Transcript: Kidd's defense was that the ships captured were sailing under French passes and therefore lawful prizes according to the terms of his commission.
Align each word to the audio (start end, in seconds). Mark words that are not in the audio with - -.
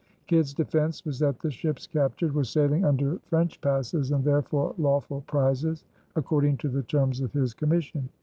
Kidd's 0.25 0.51
defense 0.55 1.05
was 1.05 1.19
that 1.19 1.37
the 1.37 1.51
ships 1.51 1.85
captured 1.85 2.33
were 2.33 2.43
sailing 2.43 2.83
under 2.83 3.19
French 3.27 3.61
passes 3.61 4.09
and 4.09 4.23
therefore 4.23 4.73
lawful 4.79 5.21
prizes 5.27 5.85
according 6.15 6.57
to 6.57 6.69
the 6.69 6.81
terms 6.81 7.21
of 7.21 7.31
his 7.33 7.53
commission. 7.53 8.09